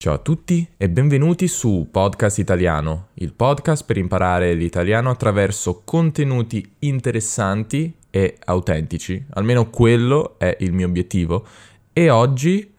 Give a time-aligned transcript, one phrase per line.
[0.00, 6.76] Ciao a tutti e benvenuti su Podcast Italiano, il podcast per imparare l'italiano attraverso contenuti
[6.78, 9.26] interessanti e autentici.
[9.30, 11.44] Almeno quello è il mio obiettivo.
[11.92, 12.72] E oggi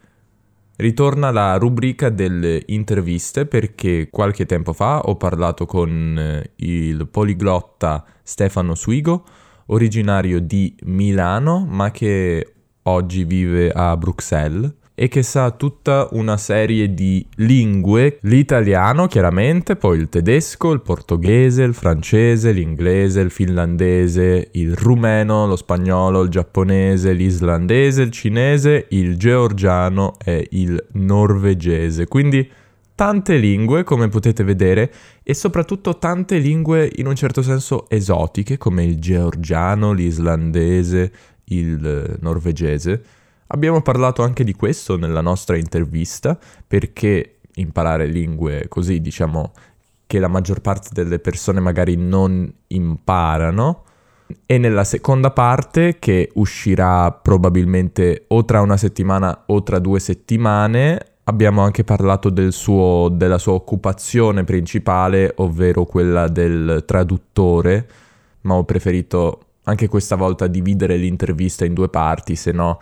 [0.77, 8.05] ritorna la rubrica delle interviste perché qualche tempo fa ho parlato con eh, il poliglotta
[8.23, 9.25] Stefano Suigo,
[9.65, 16.93] originario di Milano ma che oggi vive a Bruxelles e che sa tutta una serie
[16.93, 24.75] di lingue, l'italiano chiaramente, poi il tedesco, il portoghese, il francese, l'inglese, il finlandese, il
[24.75, 32.05] rumeno, lo spagnolo, il giapponese, l'islandese, il cinese, il georgiano e il norvegese.
[32.05, 32.45] Quindi
[32.93, 34.91] tante lingue, come potete vedere,
[35.23, 41.09] e soprattutto tante lingue in un certo senso esotiche, come il georgiano, l'islandese,
[41.45, 43.01] il norvegese
[43.51, 49.53] Abbiamo parlato anche di questo nella nostra intervista, perché imparare lingue così, diciamo,
[50.05, 53.85] che la maggior parte delle persone magari non imparano.
[54.45, 61.13] E nella seconda parte, che uscirà probabilmente o tra una settimana o tra due settimane,
[61.23, 67.89] abbiamo anche parlato del suo, della sua occupazione principale, ovvero quella del traduttore,
[68.41, 72.79] ma ho preferito anche questa volta dividere l'intervista in due parti, se no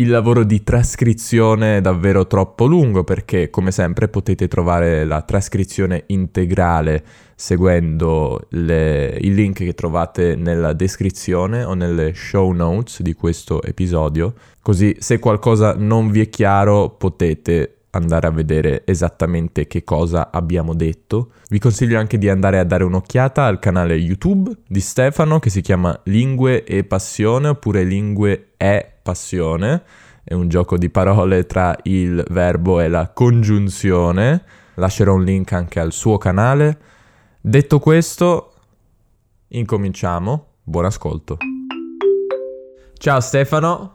[0.00, 6.04] il lavoro di trascrizione è davvero troppo lungo perché come sempre potete trovare la trascrizione
[6.06, 13.62] integrale seguendo le, il link che trovate nella descrizione o nelle show notes di questo
[13.62, 20.30] episodio così se qualcosa non vi è chiaro potete andare a vedere esattamente che cosa
[20.30, 21.32] abbiamo detto.
[21.48, 25.60] Vi consiglio anche di andare a dare un'occhiata al canale YouTube di Stefano che si
[25.60, 29.82] chiama Lingue e Passione oppure Lingue e Passione.
[30.22, 34.42] È un gioco di parole tra il verbo e la congiunzione.
[34.74, 36.78] Lascerò un link anche al suo canale.
[37.40, 38.52] Detto questo,
[39.48, 40.46] incominciamo.
[40.62, 41.38] Buon ascolto.
[42.98, 43.92] Ciao Stefano.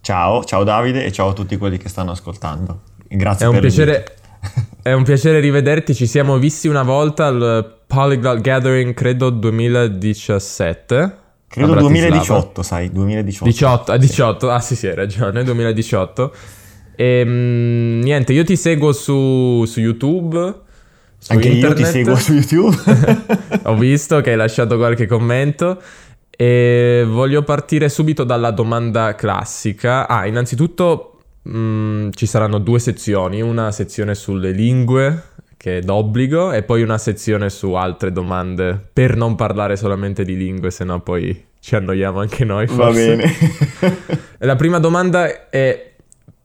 [0.00, 2.80] Ciao, ciao Davide e ciao a tutti quelli che stanno ascoltando.
[3.06, 4.16] Grazie è per un piacere,
[4.80, 11.18] È un piacere rivederti, ci siamo visti una volta al Polyglot Gathering, credo 2017.
[11.54, 13.44] Credo 2018, sai, 2018.
[13.44, 16.34] 18, a 18, ah sì sì, hai ragione, 2018.
[16.96, 20.62] E, ehm, niente, io ti seguo su, su YouTube.
[21.16, 21.78] Su Anche internet.
[21.78, 22.76] io ti seguo su YouTube.
[23.64, 25.80] Ho visto che hai lasciato qualche commento.
[26.36, 30.08] E voglio partire subito dalla domanda classica.
[30.08, 31.14] Ah, innanzitutto
[31.46, 35.32] Mm, ci saranno due sezioni, una sezione sulle lingue
[35.64, 40.36] che è d'obbligo e poi una sezione su altre domande per non parlare solamente di
[40.36, 42.66] lingue, se no poi ci annoiamo anche noi.
[42.66, 43.16] Forse.
[43.16, 43.32] Va bene.
[44.44, 45.94] La prima domanda è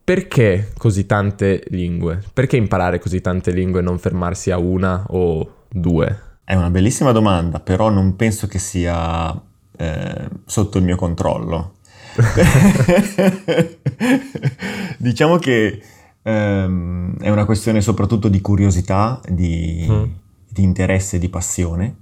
[0.01, 2.23] perché così tante lingue?
[2.31, 6.21] Perché imparare così tante lingue e non fermarsi a una o due?
[6.45, 9.37] È una bellissima domanda, però non penso che sia
[9.75, 11.73] eh, sotto il mio controllo.
[14.97, 15.81] diciamo che
[16.29, 20.03] ehm, è una questione soprattutto di curiosità, di, mm.
[20.49, 21.95] di interesse, di passione.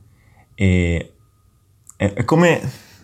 [0.56, 1.14] E
[1.96, 2.60] è, è, come,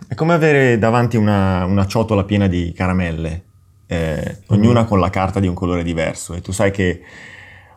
[0.07, 3.43] è come, avere davanti una, una, ciotola piena di caramelle,
[3.87, 4.87] eh, ognuna mm.
[4.87, 6.33] con la carta di un colore diverso.
[6.33, 7.01] E tu sai che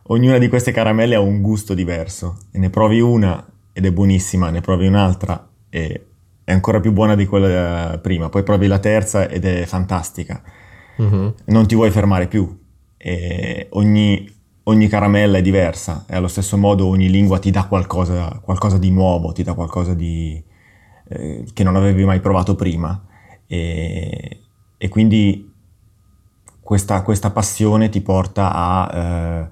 [0.04, 2.38] ognuna di queste caramelle ha un gusto diverso.
[2.50, 6.06] E ne provi una ed è buonissima, ne provi un'altra e
[6.44, 10.40] è ancora più buona di quella prima, poi provi la terza ed è fantastica.
[10.96, 11.34] Uh-huh.
[11.46, 12.64] Non ti vuoi fermare più.
[13.70, 14.28] Ogni,
[14.64, 18.90] ogni, caramella è diversa e allo stesso modo ogni lingua ti dà qualcosa, qualcosa di
[18.90, 20.42] nuovo, ti dà qualcosa di,
[21.08, 23.00] eh, che non avevi mai provato prima.
[23.46, 24.40] E,
[24.76, 25.52] e quindi
[26.60, 29.48] questa, questa, passione ti porta a eh,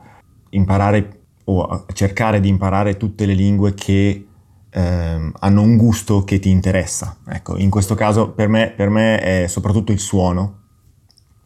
[0.51, 4.27] imparare o a cercare di imparare tutte le lingue che
[4.71, 7.19] ehm, hanno un gusto che ti interessa.
[7.29, 10.63] Ecco, in questo caso per me, per me, è soprattutto il suono.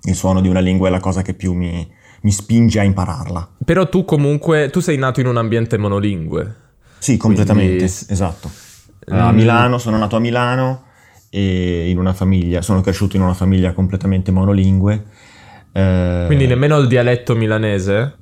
[0.03, 1.87] Il suono di una lingua è la cosa che più mi,
[2.23, 3.49] mi spinge a impararla.
[3.65, 6.55] Però tu comunque, tu sei nato in un ambiente monolingue.
[6.99, 8.07] Sì, completamente, Quindi...
[8.09, 8.51] esatto.
[9.09, 9.35] A mm.
[9.35, 10.85] Milano, sono nato a Milano
[11.31, 15.05] e in una famiglia, sono cresciuto in una famiglia completamente monolingue.
[15.73, 18.17] Eh, Quindi nemmeno il dialetto milanese?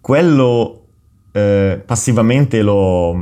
[0.00, 0.86] Quello
[1.32, 3.12] eh, passivamente lo,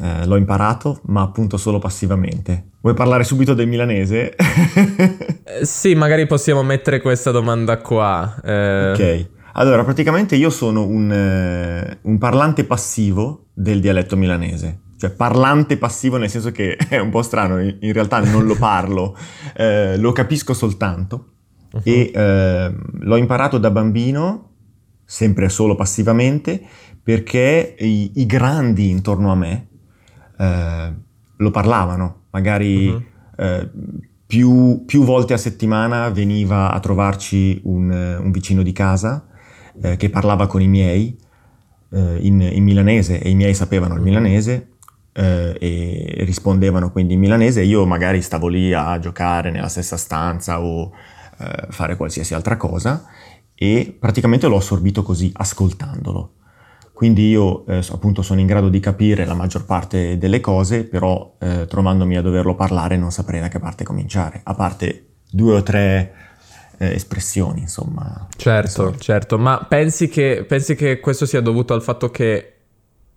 [0.00, 2.70] eh, l'ho imparato, ma appunto solo passivamente.
[2.80, 4.34] Vuoi parlare subito del milanese?
[5.44, 8.40] eh, sì, magari possiamo mettere questa domanda qua.
[8.44, 8.90] Eh...
[8.92, 9.28] Ok.
[9.54, 16.16] Allora, praticamente io sono un, eh, un parlante passivo del dialetto milanese cioè parlante passivo
[16.16, 19.16] nel senso che è un po' strano, in realtà non lo parlo,
[19.56, 21.32] eh, lo capisco soltanto
[21.72, 21.80] uh-huh.
[21.82, 24.50] e eh, l'ho imparato da bambino
[25.04, 26.62] sempre solo passivamente,
[27.02, 29.70] perché i, i grandi intorno a me
[30.42, 30.92] eh,
[31.36, 33.02] lo parlavano, magari uh-huh.
[33.36, 33.70] eh,
[34.26, 39.26] più, più, volte a settimana veniva a trovarci un, un vicino di casa
[39.80, 41.16] eh, che parlava con i miei
[41.90, 44.68] eh, in, in, milanese e i miei sapevano il milanese
[45.12, 49.96] eh, e rispondevano quindi in milanese e io magari stavo lì a giocare nella stessa
[49.96, 50.92] stanza o
[51.38, 53.04] eh, fare qualsiasi altra cosa
[53.54, 56.32] e praticamente l'ho assorbito così ascoltandolo.
[57.02, 61.34] Quindi io eh, appunto sono in grado di capire la maggior parte delle cose, però
[61.40, 65.62] eh, trovandomi a doverlo parlare non saprei da che parte cominciare, a parte due o
[65.64, 66.14] tre
[66.78, 68.28] eh, espressioni, insomma.
[68.36, 68.98] Certo, insomma.
[68.98, 72.52] certo, ma pensi che, pensi che, questo sia dovuto al fatto che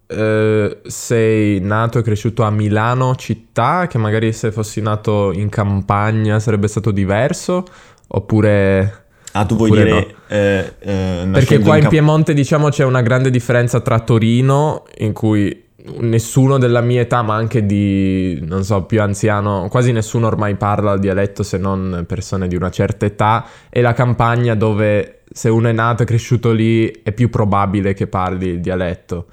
[0.08, 6.40] eh, sei nato e cresciuto a Milano città, che magari se fossi nato in campagna
[6.40, 7.64] sarebbe stato diverso,
[8.08, 9.04] oppure...
[9.38, 9.90] Ah, tu vuoi dire...
[9.90, 10.06] No?
[10.28, 15.12] Eh, eh, Perché qua in, Cap- Piemonte, diciamo, c'è una grande differenza tra Torino, in
[15.12, 15.64] cui
[16.00, 20.94] nessuno della mia età, ma anche di, non so, più anziano, quasi nessuno ormai parla
[20.94, 25.68] il dialetto se non persone di una certa età, e la campagna dove se uno
[25.68, 29.26] è nato e cresciuto lì è più probabile che parli il dialetto.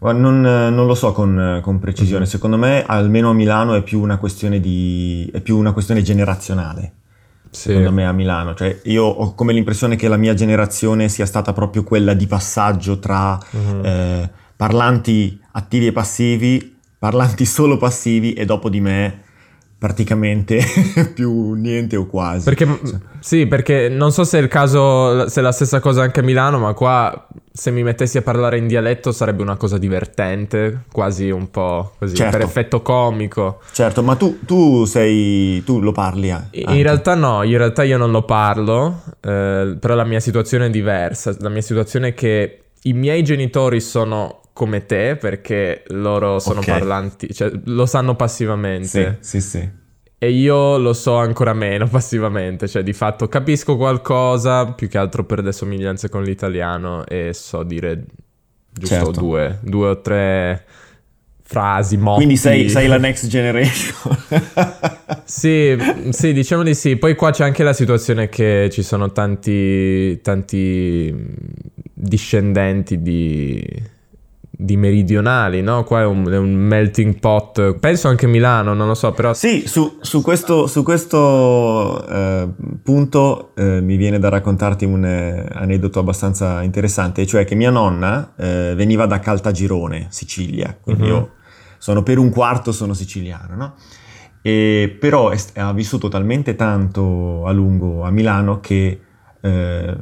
[0.00, 2.30] Non, non, lo so con, con, precisione, mhm.
[2.30, 6.94] secondo me almeno a Milano è più una questione, di, è più una questione generazionale
[7.50, 7.68] sì.
[7.68, 8.54] secondo me a Milano.
[8.54, 12.98] Cioè, io ho come l'impressione che la mia generazione sia stata proprio quella di passaggio
[12.98, 13.84] tra uh-huh.
[13.84, 19.22] eh, parlanti attivi e passivi, parlanti solo passivi e dopo di me
[19.80, 20.60] praticamente
[21.14, 22.44] più niente o quasi.
[22.44, 22.68] Perché,
[23.18, 26.22] sì, perché non so se è il caso, se è la stessa cosa anche a
[26.22, 31.30] Milano, ma qua se mi mettessi a parlare in dialetto sarebbe una cosa divertente, quasi
[31.30, 32.36] un po' così, certo.
[32.36, 33.60] per effetto comico.
[33.72, 36.58] Certo, ma tu, tu sei, tu lo parli anche.
[36.58, 40.70] In realtà no, in realtà io non lo parlo, eh, però la mia situazione è
[40.70, 41.34] diversa.
[41.38, 46.78] La mia situazione è che i miei genitori sono come te perché loro sono okay.
[46.78, 49.18] parlanti, cioè lo sanno passivamente.
[49.20, 49.70] Sì, sì, sì.
[50.22, 55.24] E io lo so ancora meno passivamente, cioè di fatto capisco qualcosa, più che altro
[55.24, 58.04] per le somiglianze con l'italiano e so dire
[58.70, 59.20] giusto certo.
[59.20, 60.64] due, due o tre
[61.50, 62.18] frasi, motti.
[62.18, 64.16] Quindi sei, sei la next generation.
[65.24, 65.76] sì,
[66.10, 66.96] sì, diciamo di sì.
[66.96, 71.12] Poi qua c'è anche la situazione che ci sono tanti, tanti
[71.92, 73.60] discendenti di
[74.62, 75.84] di meridionali, no?
[75.84, 77.78] Qua è un, è un, melting pot.
[77.78, 79.32] Penso anche Milano, non lo so, però...
[79.32, 82.48] Sì, su, su questo, su questo eh,
[82.82, 88.34] punto eh, mi viene da raccontarti un eh, aneddoto abbastanza interessante, cioè che mia nonna
[88.36, 91.08] eh, veniva da Caltagirone, Sicilia, quindi uh-huh.
[91.08, 91.30] io
[91.78, 93.74] sono per un quarto sono siciliano, no?
[94.42, 99.00] E, però è, ha vissuto talmente tanto a lungo a Milano che
[99.40, 99.96] eh,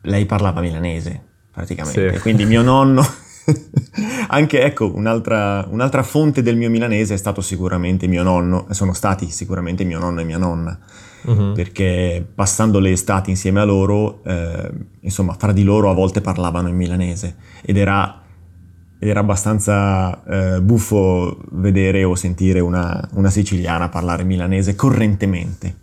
[0.00, 2.20] lei parlava milanese praticamente, sì.
[2.20, 3.06] quindi mio nonno
[4.28, 9.30] Anche ecco, un'altra, un'altra, fonte del mio milanese è stato sicuramente mio nonno, sono stati
[9.30, 10.78] sicuramente mio nonno e mia nonna,
[11.22, 11.52] uh-huh.
[11.52, 14.70] perché passando le estati insieme a loro, eh,
[15.00, 18.22] insomma, fra di loro a volte parlavano in milanese ed era,
[18.98, 25.82] ed era abbastanza eh, buffo vedere o sentire una, una siciliana parlare milanese correntemente.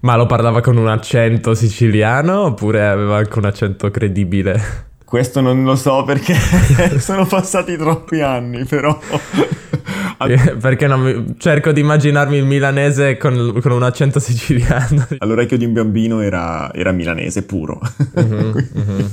[0.00, 4.90] Ma lo parlava con un accento siciliano oppure aveva anche un accento credibile?
[5.12, 6.34] Questo non lo so perché
[6.98, 8.98] sono passati troppi anni, però...
[10.58, 11.34] perché mi...
[11.36, 15.06] cerco di immaginarmi il milanese con, con, un accento siciliano.
[15.20, 17.78] All'orecchio di un bambino era, era milanese puro.
[18.14, 19.10] uh-huh, uh-huh.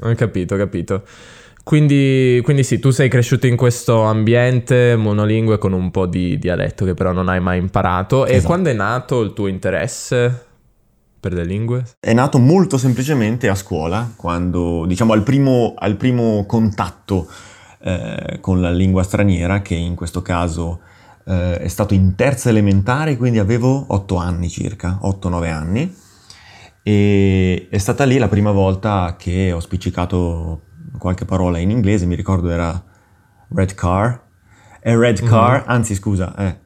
[0.00, 1.02] Ho capito, ho capito.
[1.62, 6.86] Quindi, quindi, sì, tu sei cresciuto in questo ambiente monolingue con un po' di dialetto
[6.86, 8.24] che però non hai mai imparato.
[8.24, 8.40] Esatto.
[8.40, 10.52] E quando è nato il tuo interesse
[11.24, 11.86] per le lingue?
[11.98, 17.26] È nato molto semplicemente a scuola, quando diciamo al primo, al primo contatto
[17.80, 20.80] eh, con la lingua straniera, che in questo caso
[21.24, 25.94] eh, è stato in terza elementare, quindi avevo 8 anni circa, 8-9 anni.
[26.82, 30.60] E è stata lì la prima volta che ho spiccicato
[30.98, 32.84] qualche parola in inglese, mi ricordo era
[33.48, 34.22] red car,
[34.82, 35.28] e red mhm.
[35.28, 35.68] car, mm-hmm.
[35.68, 36.56] anzi scusa, eh,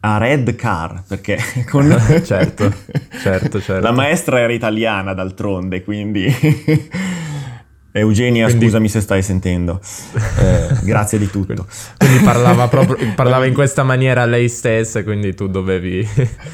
[0.00, 1.38] a Red Car, perché
[1.68, 1.88] con...
[2.24, 2.72] certo,
[3.20, 3.80] certo, certo.
[3.80, 6.26] La maestra era italiana d'altronde, quindi...
[7.90, 8.66] Eugenia, quindi...
[8.66, 9.80] scusami se stai sentendo.
[10.38, 11.66] Eh, grazie di tutto.
[11.96, 16.06] Quindi parlava, proprio, parlava in questa maniera lei stessa, quindi tu dovevi...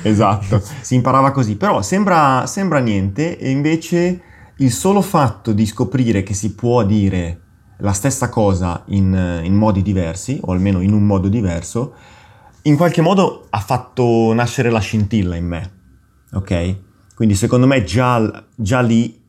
[0.02, 1.56] esatto, si imparava così.
[1.56, 4.20] Però sembra, sembra niente e invece
[4.58, 7.40] il solo fatto di scoprire che si può dire
[7.78, 11.94] la stessa cosa in, in modi diversi, o almeno in un modo diverso,
[12.66, 15.72] in qualche modo ha fatto nascere la scintilla in me,
[16.32, 16.76] ok?
[17.14, 19.22] Quindi secondo me già, già lì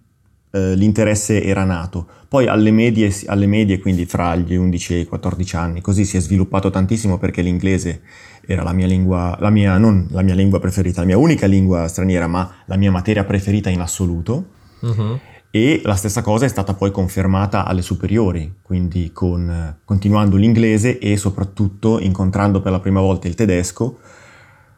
[0.51, 2.07] eh, l'interesse era nato.
[2.27, 6.17] Poi alle medie, alle medie, quindi fra gli 11 e i 14 anni, così si
[6.17, 8.01] è sviluppato tantissimo perché l'inglese
[8.45, 11.87] era la mia lingua, la mia, non la mia lingua preferita, la mia unica lingua
[11.87, 14.45] straniera, ma la mia materia preferita in assoluto.
[14.79, 15.19] Uh-huh.
[15.55, 21.15] E la stessa cosa è stata poi confermata alle superiori, quindi con, continuando l'inglese e
[21.15, 23.99] soprattutto incontrando per la prima volta il tedesco,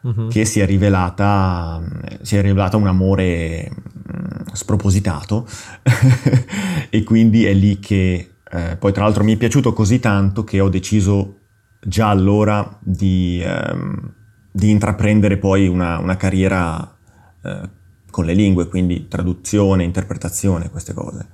[0.02, 0.28] uh-huh.
[0.28, 1.82] che si è, rivelata,
[2.22, 5.48] si è rivelata un amore mm, spropositato
[6.90, 10.60] e quindi è lì che eh, poi tra l'altro mi è piaciuto così tanto che
[10.60, 11.38] ho deciso
[11.80, 14.12] già allora di, ehm,
[14.52, 16.96] di intraprendere poi una, una carriera
[17.42, 17.76] eh,
[18.10, 21.26] con le lingue, quindi traduzione, interpretazione, queste cose.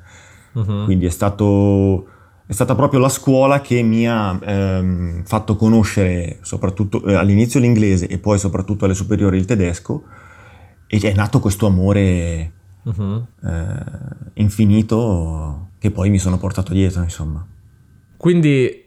[0.53, 0.85] Uh-huh.
[0.85, 2.07] Quindi è, stato,
[2.47, 8.07] è, stata proprio la scuola che mi ha ehm, fatto conoscere soprattutto eh, all'inizio l'inglese
[8.07, 10.05] e poi soprattutto alle superiori il tedesco
[10.87, 12.53] e è nato questo amore
[12.83, 13.27] uh-huh.
[13.45, 13.75] eh,
[14.35, 17.45] infinito che poi mi sono portato dietro, insomma.
[18.17, 18.84] Quindi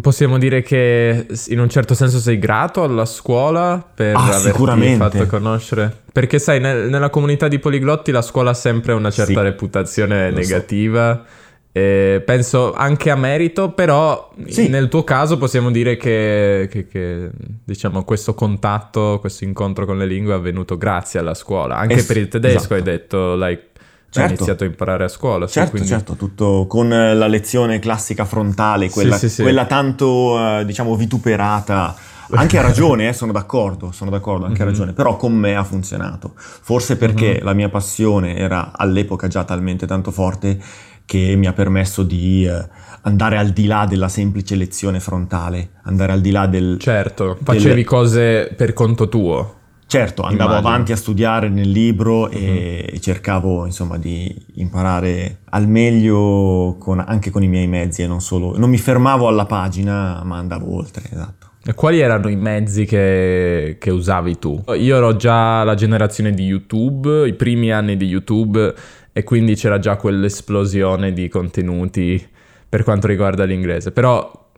[0.00, 5.26] possiamo dire che in un certo senso sei grato alla scuola per ah, averti fatto
[5.26, 6.02] conoscere.
[6.12, 10.30] Perché sai, nel, nella comunità di poliglotti la scuola ha sempre una certa sì, reputazione
[10.30, 11.24] negativa.
[11.26, 11.42] So.
[11.76, 14.68] E penso anche a merito, però sì.
[14.68, 17.30] nel tuo caso possiamo dire che, che, che,
[17.64, 21.76] diciamo, questo contatto, questo incontro con le lingue è avvenuto grazie alla scuola.
[21.76, 22.74] Anche es- per il tedesco esatto.
[22.74, 23.70] hai detto, like,
[24.14, 24.20] certo.
[24.20, 25.46] hai iniziato a imparare a scuola.
[25.46, 25.88] Certo, quindi...
[25.88, 31.94] certo, tutto con la lezione classica frontale, quella, sì, sì, quella tanto, uh, diciamo, vituperata.
[32.30, 34.68] Anche a ragione, eh, sono d'accordo, sono d'accordo, anche mm-hmm.
[34.68, 34.78] a mhm.
[34.78, 36.32] ragione, però con me ha funzionato.
[36.36, 37.44] Forse perché mm-hmm.
[37.44, 40.58] la mia passione era all'epoca già talmente tanto forte
[41.04, 42.66] che mi ha permesso di uh,
[43.02, 46.76] andare al di là della semplice lezione frontale, andare al di là del...
[46.78, 47.84] Certo, facevi del...
[47.84, 49.62] cose per conto tuo.
[49.94, 50.68] Certo, andavo Immagino.
[50.68, 52.98] avanti a studiare nel libro e mhm.
[52.98, 58.58] cercavo insomma di imparare al meglio con, anche con i miei mezzi e non solo.
[58.58, 61.50] Non mi fermavo alla pagina ma andavo oltre, esatto.
[61.64, 64.64] E quali erano i mezzi che, che usavi tu?
[64.76, 68.74] Io ero già la generazione di YouTube, i primi anni di YouTube
[69.12, 72.20] e quindi c'era già quell'esplosione di contenuti
[72.68, 73.92] per quanto riguarda l'inglese.
[73.92, 74.50] Però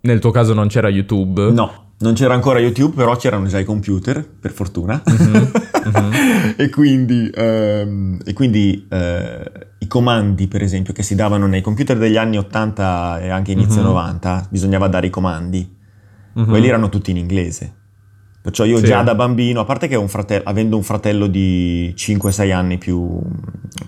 [0.00, 1.50] nel tuo caso non c'era YouTube?
[1.50, 5.02] No, non c'era ancora YouTube, però c'erano già i computer, per fortuna.
[5.08, 5.32] Mm-hmm.
[5.32, 6.50] Mm-hmm.
[6.58, 11.96] e quindi, ehm, e quindi eh, i comandi, per esempio, che si davano nei computer
[11.96, 13.90] degli anni 80 e anche inizio mm-hmm.
[13.90, 15.76] 90, bisognava dare i comandi.
[16.34, 16.46] Mhm.
[16.46, 17.72] Quelli erano tutti in inglese.
[18.42, 18.86] Perciò io sì.
[18.86, 23.20] già da bambino, a parte che un fratello, avendo un fratello di 5-6 anni più,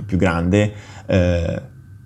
[0.06, 0.72] più grande,
[1.06, 1.62] eh,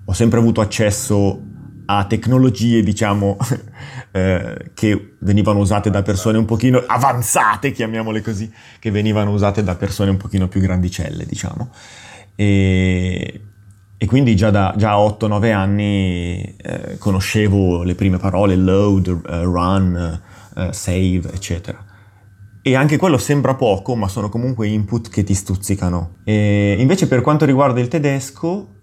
[0.06, 1.42] ho sempre avuto accesso
[1.90, 3.38] a tecnologie, diciamo,
[4.12, 9.74] eh, che venivano usate da persone un pochino avanzate, chiamiamole così, che venivano usate da
[9.74, 11.70] persone un pochino più grandicelle, diciamo.
[12.34, 13.40] E,
[13.96, 19.42] e quindi già, da, già a 8-9 anni eh, conoscevo le prime parole, load, uh,
[19.44, 20.20] run,
[20.54, 21.82] uh, save, eccetera.
[22.60, 26.16] E anche quello sembra poco, ma sono comunque input che ti stuzzicano.
[26.24, 28.76] E invece per quanto riguarda il tedesco,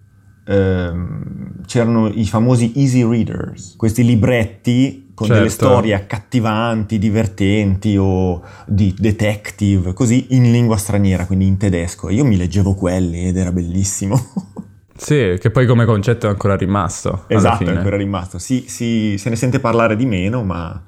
[0.45, 5.41] ehm, c'erano i famosi easy readers, questi libretti con certo.
[5.41, 12.09] delle storie accattivanti, divertenti o di detective, così in lingua straniera, quindi in tedesco.
[12.09, 14.19] Io mi leggevo quelli ed era bellissimo.
[14.97, 17.25] Sì, che poi come concetto è ancora rimasto.
[17.27, 18.39] Esatto, è ancora rimasto.
[18.39, 20.81] Sì, sì, se ne sente parlare di meno, ma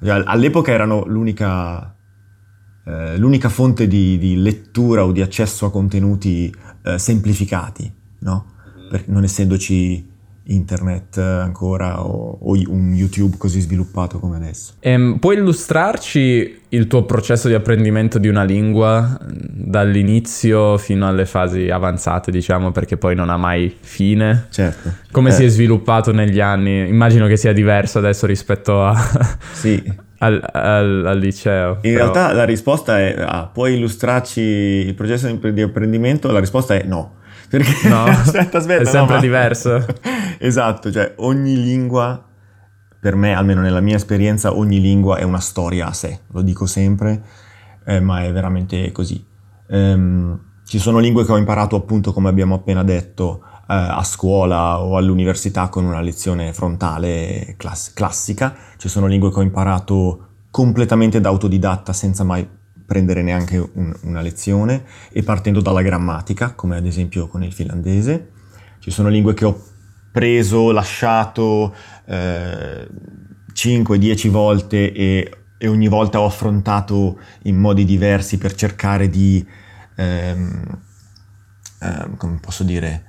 [0.00, 1.94] all'epoca erano l'unica,
[2.86, 6.52] eh, l'unica fonte di, di, lettura o di accesso a contenuti
[6.84, 8.52] eh, semplificati, no?
[9.06, 10.12] Non essendoci
[10.46, 14.74] internet ancora o, o, un YouTube così sviluppato come adesso.
[14.80, 21.70] Ehm, puoi illustrarci il tuo processo di apprendimento di una lingua dall'inizio fino alle fasi
[21.70, 24.46] avanzate, diciamo, perché poi non ha mai fine?
[24.50, 24.92] Certo.
[25.10, 25.32] Come eh.
[25.32, 26.88] si è sviluppato negli anni?
[26.88, 28.94] Immagino che sia diverso adesso rispetto a...
[29.52, 30.02] sì.
[30.18, 31.78] Al, al, al, liceo.
[31.82, 31.96] In però...
[31.96, 36.30] realtà la risposta è: ah, puoi illustrarci il processo di apprendimento?
[36.30, 37.16] La risposta è no.
[37.48, 39.84] Perché no, aspetta, aspetta, è sempre no, diverso.
[40.38, 42.22] esatto, cioè ogni lingua,
[43.00, 46.66] per me, almeno nella mia esperienza, ogni lingua è una storia a sé, lo dico
[46.66, 47.22] sempre,
[47.84, 49.24] eh, ma è veramente così.
[49.66, 54.80] Um, ci sono lingue che ho imparato appunto, come abbiamo appena detto, eh, a scuola
[54.80, 61.20] o all'università con una lezione frontale class- classica, ci sono lingue che ho imparato completamente
[61.20, 62.46] da autodidatta senza mai
[62.86, 68.30] prendere neanche un, una lezione e partendo dalla grammatica, come ad esempio con il finlandese.
[68.78, 69.62] Ci sono lingue che ho
[70.10, 71.74] preso, lasciato
[72.06, 72.86] eh,
[73.52, 79.44] 5-10 volte e, e, ogni volta ho affrontato in modi diversi per cercare di,
[79.96, 80.80] ehm,
[81.80, 83.04] ehm, come posso dire,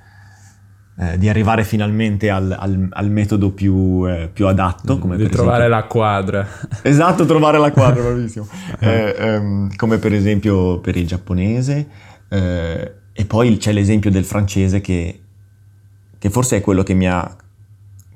[0.98, 4.98] eh, di arrivare finalmente al, al, al metodo più, eh, più, adatto.
[4.98, 5.76] Come di trovare esempio...
[5.76, 6.48] la quadra.
[6.82, 8.46] Esatto, trovare la quadra, bravissimo.
[8.80, 11.86] eh, ehm, come per esempio per il giapponese.
[12.28, 15.20] Eh, e poi c'è l'esempio del francese che,
[16.18, 17.36] che forse è quello che mi ha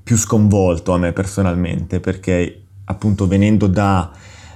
[0.02, 4.10] più sconvolto a me personalmente, perché appunto venendo da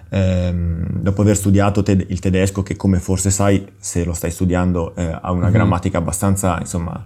[0.09, 4.95] ehm, dopo aver studiato te- il tedesco, che come forse sai, se lo stai studiando,
[4.97, 5.53] eh, ha una mm-hmm.
[5.53, 7.05] grammatica abbastanza, insomma,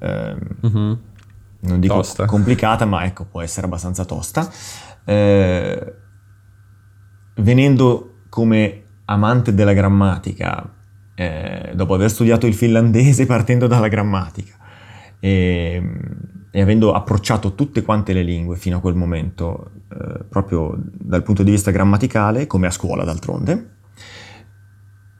[0.00, 0.92] ehm, mm-hmm.
[1.60, 2.26] non dico tosta.
[2.26, 4.50] complicata, ma ecco, può essere abbastanza tosta.
[5.04, 5.94] Eh,
[7.36, 10.74] venendo come amante della grammatica,
[11.14, 14.56] eh, dopo aver studiato il finlandese partendo dalla grammatica,
[15.18, 20.76] e, ehm, e avendo approcciato tutte quante le lingue fino a quel momento, eh, proprio
[20.76, 23.78] dal punto di vista grammaticale, come a scuola d'altronde,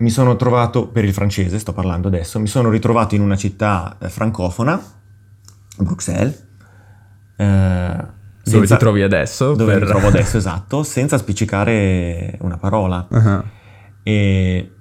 [0.01, 3.97] mi sono trovato, per il francese sto parlando adesso, mi sono ritrovato in una città
[4.01, 4.81] eh, francofona,
[5.79, 6.47] Bruxelles,
[7.37, 9.55] eh, dove ti trovi adesso?
[9.55, 9.83] Dove per...
[9.83, 13.07] mi trovo adesso, esatto, senza spiccicare una parola.
[13.09, 13.43] Uh-huh.
[14.03, 14.73] E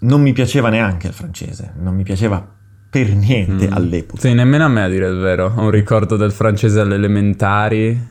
[0.00, 2.44] non mi piaceva neanche il francese, non mi piaceva
[2.90, 3.72] per niente mm.
[3.72, 4.20] all'epoca.
[4.20, 5.52] Sì, nemmeno a me a dire il vero.
[5.54, 8.08] Ho un ricordo del francese alle elementari.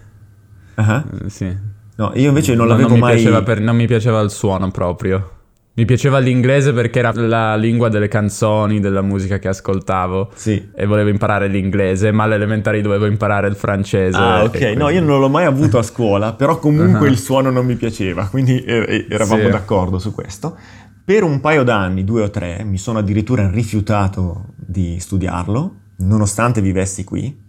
[0.75, 1.27] Uh-huh.
[1.27, 1.56] sì.
[1.96, 3.44] No, io invece non l'avevo non mai...
[3.44, 5.37] Per, non mi piaceva il suono proprio.
[5.77, 10.31] Mi piaceva l'inglese perché era la lingua delle canzoni, della musica che ascoltavo.
[10.34, 10.72] Sì.
[10.75, 14.17] E volevo imparare l'inglese, ma alle elementari dovevo imparare il francese.
[14.17, 14.57] Ah, ok.
[14.57, 14.75] Quindi...
[14.75, 17.13] No, io non l'ho mai avuto a scuola, però comunque uh-huh.
[17.13, 19.50] il suono non mi piaceva, quindi eravamo sì.
[19.51, 20.57] d'accordo su questo.
[21.05, 27.03] Per un paio d'anni, due o tre, mi sono addirittura rifiutato di studiarlo, nonostante vivessi
[27.03, 27.39] qui.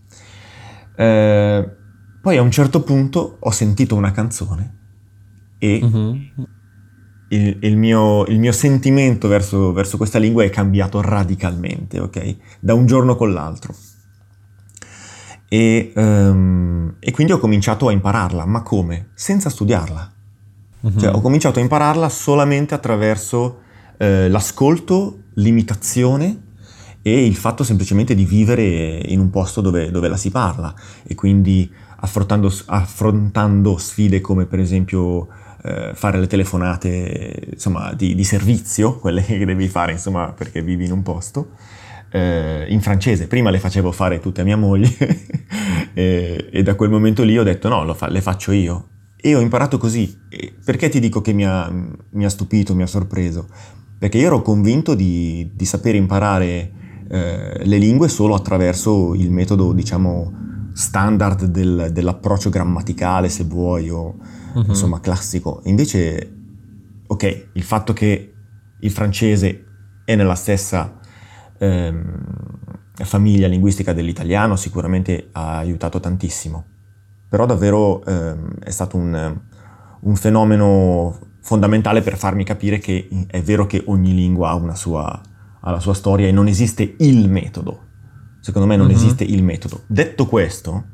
[0.94, 1.70] Eh,
[2.20, 4.76] poi a un certo punto ho sentito una canzone
[5.58, 6.18] e uh-huh.
[7.28, 12.36] Il, il, mio, il, mio, sentimento verso, verso, questa lingua è cambiato radicalmente, ok?
[12.60, 13.74] Da un giorno con l'altro.
[15.48, 19.08] E, um, e quindi ho cominciato a impararla, ma come?
[19.14, 20.12] Senza studiarla.
[20.80, 20.98] Uh-huh.
[20.98, 23.60] Cioè, ho cominciato a impararla solamente attraverso
[23.98, 26.42] eh, l'ascolto, l'imitazione
[27.02, 31.14] e il fatto semplicemente di vivere in un posto dove, dove la si parla e
[31.14, 35.28] quindi affrontando, affrontando sfide come per esempio
[35.62, 40.84] eh, fare le telefonate insomma, di, di, servizio, quelle che devi fare insomma, perché vivi
[40.84, 41.50] in un posto.
[42.10, 44.88] Eh, in francese, prima le facevo fare tutte a mia moglie
[45.92, 49.40] e, e, da quel momento lì ho detto no, fa, le faccio io e ho
[49.40, 50.16] imparato così.
[50.64, 51.70] Perché ti dico che mi ha,
[52.10, 53.48] mi ha stupito, mi ha sorpreso?
[53.98, 56.72] Perché io ero convinto di, di sapere imparare
[57.10, 64.16] eh, le lingue solo attraverso il metodo, diciamo, standard del, dell'approccio grammaticale, se vuoi, o
[64.54, 64.64] uh-huh.
[64.66, 65.60] insomma classico.
[65.64, 66.34] Invece,
[67.06, 68.34] ok, il fatto che
[68.80, 69.64] il francese
[70.04, 70.98] è nella stessa
[71.58, 72.22] ehm,
[72.94, 76.76] famiglia linguistica dell'italiano sicuramente ha aiutato tantissimo
[77.28, 79.40] però davvero ehm, è stato un,
[80.00, 85.20] un, fenomeno fondamentale per farmi capire che è vero che ogni lingua ha, sua,
[85.60, 87.86] ha la sua storia e non esiste il metodo.
[88.40, 88.96] Secondo me non mm-hmm.
[88.96, 89.82] esiste il metodo.
[89.86, 90.84] Detto questo,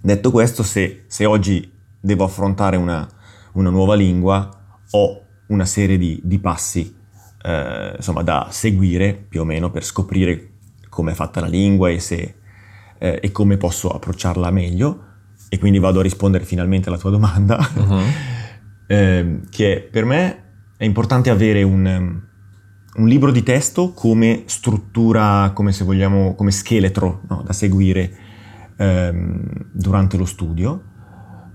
[0.00, 3.08] detto questo se, se oggi devo affrontare una,
[3.52, 4.48] una, nuova lingua,
[4.90, 6.94] ho una serie di, di passi
[7.42, 10.50] eh, insomma, da seguire più o meno per scoprire
[10.88, 12.34] come è fatta la lingua e, se,
[12.98, 15.04] eh, e come posso approcciarla meglio
[15.48, 18.00] e quindi vado a rispondere finalmente alla tua domanda, uh-huh.
[18.86, 20.42] eh, che per me
[20.76, 22.20] è importante avere un,
[22.94, 28.12] un, libro di testo come struttura, come se vogliamo, come scheletro no, da seguire
[28.76, 30.82] ehm, durante lo studio,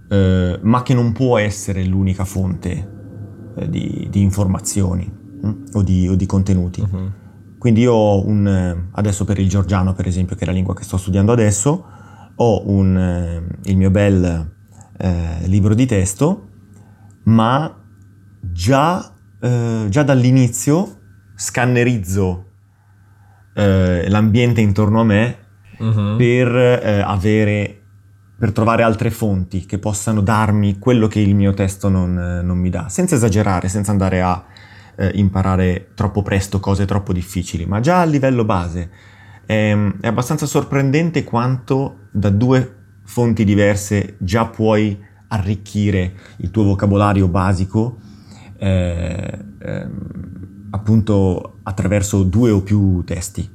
[0.10, 2.92] eh, ma che non può essere l'unica fonte
[3.56, 5.10] eh, di, di, informazioni
[5.42, 6.82] hm, o, di, o, di, contenuti.
[6.82, 7.12] Uh-huh.
[7.58, 10.84] Quindi io ho un, adesso per il georgiano per esempio, che è la lingua che
[10.84, 11.86] sto studiando adesso,
[12.36, 14.52] ho un, eh, il mio bel
[14.98, 16.50] eh, libro di testo,
[17.24, 17.74] ma
[18.40, 21.00] già, eh, già dall'inizio
[21.36, 22.46] scannerizzo
[23.54, 25.38] eh, l'ambiente intorno a me
[25.78, 26.16] uh-huh.
[26.18, 27.83] per eh, avere
[28.44, 32.70] per trovare altre fonti che possano darmi quello che il mio testo non, non mi
[32.70, 34.44] dà, senza esagerare, senza andare a
[34.98, 38.90] eh, imparare troppo presto cose troppo difficili, ma già a livello base
[39.46, 42.76] è, ehm, è abbastanza sorprendente quanto da due
[43.06, 47.96] fonti diverse già puoi arricchire il tuo vocabolario basico
[48.58, 49.88] eh, eh,
[50.72, 53.50] appunto attraverso due o più testi.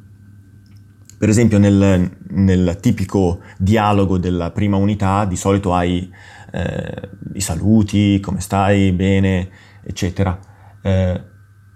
[1.18, 6.08] Per esempio nel, nel, tipico dialogo della prima unità di solito hai
[6.52, 9.48] eh, i saluti, come stai, bene,
[9.82, 10.38] eccetera.
[10.80, 11.20] Eh,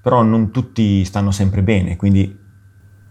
[0.01, 2.41] però non tutti stanno sempre bene, quindi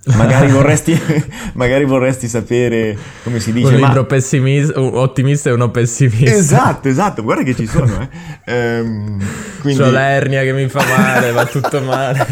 [0.17, 0.99] Magari vorresti,
[1.53, 3.67] magari vorresti sapere come si dice.
[3.67, 4.05] Un libro ma...
[4.05, 6.31] pessimista, un ottimista e uno pessimista.
[6.31, 8.09] Esatto, esatto, guarda che ci sono.
[8.43, 8.51] Eh.
[8.51, 9.23] Ehm,
[9.61, 9.79] quindi...
[9.79, 12.25] C'ho l'ernia che mi fa male, va tutto male.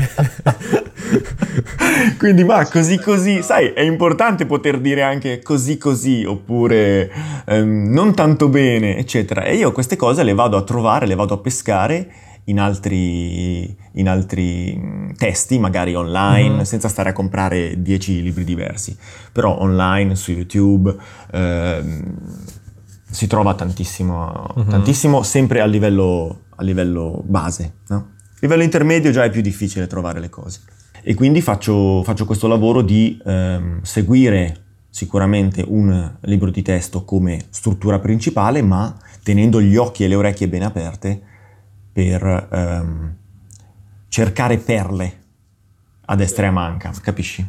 [2.18, 7.12] quindi ma così così, sai, è importante poter dire anche così così oppure
[7.46, 9.44] ehm, non tanto bene, eccetera.
[9.44, 12.12] E io queste cose le vado a trovare, le vado a pescare
[12.46, 16.62] in altri, in altri mm, testi, magari online, mm-hmm.
[16.62, 18.98] senza stare a comprare 10 libri diversi,
[19.32, 20.96] però online, su YouTube,
[21.32, 22.18] ehm,
[23.10, 24.70] si trova tantissimo, mm-hmm.
[24.70, 27.74] tantissimo sempre a livello, a livello base.
[27.88, 27.96] No?
[27.96, 30.62] A livello intermedio già è più difficile trovare le cose.
[31.10, 37.46] E quindi faccio, faccio questo lavoro di ehm, seguire sicuramente un libro di testo come
[37.50, 41.20] struttura principale, ma tenendo gli occhi e le orecchie ben aperte
[41.92, 43.16] per ehm,
[44.08, 45.14] cercare perle
[46.06, 47.44] a destra e a manca, capisci?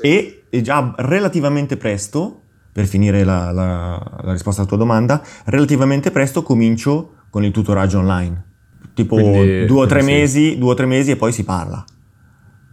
[0.00, 2.40] E, e già relativamente presto,
[2.72, 8.00] per finire la, la, la, risposta alla tua domanda, relativamente presto comincio con il tutoraggio
[8.00, 8.46] online.
[8.94, 11.84] Tipo quindi, due, o tre mesi, due o tre mesi e poi si parla.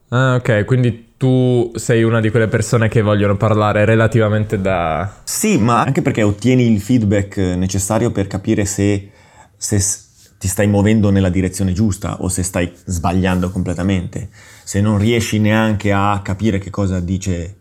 [0.10, 5.20] Ah, ok, quindi tu sei una di quelle persone che vogliono parlare relativamente da...
[5.24, 9.10] Sì, ma anche perché ottieni il feedback necessario per capire se,
[9.58, 9.80] se
[10.38, 14.30] ti stai muovendo nella direzione giusta o se stai sbagliando completamente.
[14.63, 17.56] Se non riesci neanche a capire che cosa dice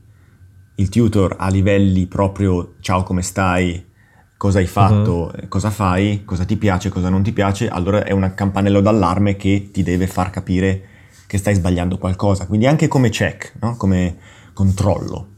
[0.76, 3.84] il tutor a livelli proprio ciao come stai,
[4.36, 5.48] cosa hai fatto, uh-huh.
[5.48, 9.70] cosa fai, cosa ti piace, cosa non ti piace, allora è un campanello d'allarme che
[9.72, 10.94] ti deve far capire
[11.26, 12.46] che stai sbagliando qualcosa.
[12.46, 13.76] Quindi anche come check, no?
[13.76, 14.16] come
[14.52, 15.28] controllo,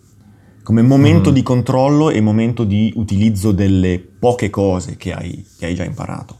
[0.62, 1.34] come momento uh-huh.
[1.34, 6.38] di controllo e momento di utilizzo delle poche cose che hai, che hai già imparato.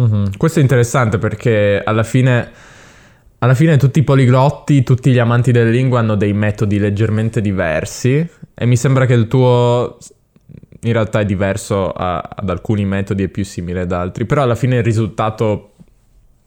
[0.00, 0.24] Mm-hmm.
[0.36, 2.50] Questo è interessante perché alla fine,
[3.38, 8.26] alla fine tutti i poliglotti, tutti gli amanti delle lingue hanno dei metodi leggermente diversi
[8.54, 9.98] e mi sembra che il tuo
[10.82, 14.54] in realtà è diverso a, ad alcuni metodi e più simile ad altri, però alla
[14.54, 15.72] fine il risultato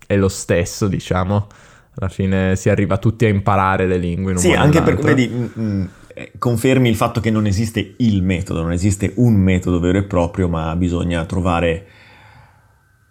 [0.08, 1.48] è lo stesso, diciamo.
[1.96, 5.28] Alla fine si arriva tutti a imparare le lingue in un sì, anche perché vedi,
[5.28, 9.34] mh, mm, mm, eh, confermi il fatto che non esiste il metodo, non esiste un
[9.34, 11.86] metodo vero e proprio, ma bisogna trovare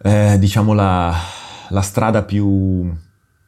[0.03, 1.15] eh, diciamo, la,
[1.69, 2.91] la strada più,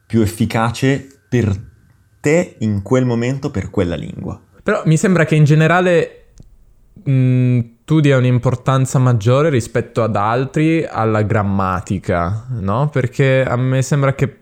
[0.05, 1.71] più efficace per
[2.19, 4.39] te in quel momento, per quella lingua.
[4.61, 6.27] Però mi sembra che in generale
[7.03, 12.89] mh, mm, tu dia un'importanza maggiore rispetto ad altri alla grammatica, no?
[12.89, 14.37] Perché a me sembra che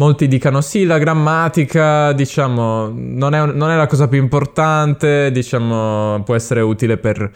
[0.00, 6.22] molti dicano sì, la grammatica, diciamo, non è, non è la cosa più importante, diciamo,
[6.24, 7.30] può essere utile per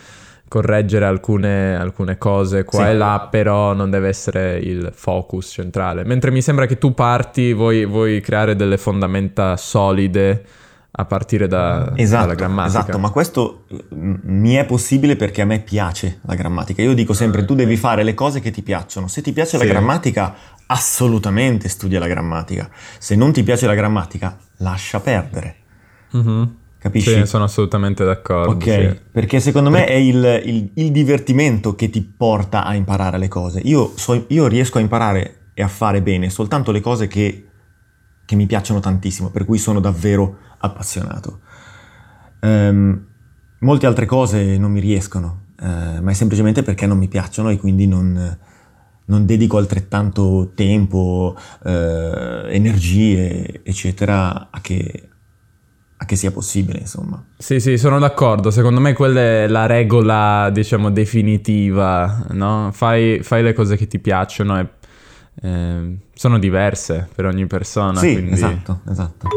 [0.48, 2.90] correggere alcune, alcune cose qua sì.
[2.90, 6.04] e là, però non deve essere il focus centrale.
[6.04, 10.44] Mentre mi sembra che tu parti, vuoi, vuoi creare delle fondamenta solide
[10.96, 12.78] a partire da, esatto, dalla grammatica.
[12.78, 16.82] Esatto, ma questo mm, mi è possibile perché a me piace la grammatica.
[16.82, 19.08] Io dico sempre, tu devi fare le cose che ti piacciono.
[19.08, 19.66] Se ti piace sì.
[19.66, 20.34] la grammatica,
[20.66, 22.70] assolutamente studia la grammatica.
[22.98, 25.56] Se non ti piace la grammatica, lascia perdere.
[26.16, 26.42] Mm-hmm.
[26.78, 27.14] Capisci?
[27.14, 28.52] Sì, sono assolutamente d'accordo.
[28.52, 29.00] Ok, sì.
[29.10, 33.60] perché secondo me è il, il, il, divertimento che ti porta a imparare le cose.
[33.60, 37.46] Io, so, io, riesco a imparare e a fare bene soltanto le cose che,
[38.26, 41.40] che mi piacciono tantissimo, per cui sono davvero appassionato.
[42.40, 43.06] Um,
[43.60, 47.56] molte altre cose non mi riescono, uh, ma è semplicemente perché non mi piacciono e
[47.56, 48.38] quindi non,
[49.06, 55.08] non dedico altrettanto tempo, uh, energie, eccetera, a che,
[55.96, 57.22] a che sia possibile, insomma.
[57.36, 58.50] Sì, sì, sono d'accordo.
[58.50, 62.70] Secondo me quella è la regola, diciamo, definitiva, no?
[62.72, 64.68] Fai, fai le cose che ti piacciono e
[65.42, 67.98] eh, sono diverse per ogni persona.
[67.98, 68.32] Sì, quindi...
[68.32, 69.28] esatto, esatto.